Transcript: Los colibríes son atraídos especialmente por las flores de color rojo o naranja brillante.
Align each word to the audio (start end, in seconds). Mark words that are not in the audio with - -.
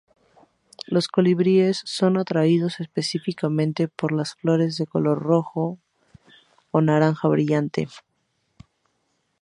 Los 0.87 1.07
colibríes 1.09 1.83
son 1.85 2.17
atraídos 2.17 2.79
especialmente 2.79 3.87
por 3.87 4.13
las 4.13 4.33
flores 4.33 4.75
de 4.77 4.87
color 4.87 5.21
rojo 5.21 5.77
o 6.71 6.81
naranja 6.81 7.27
brillante. 7.27 7.87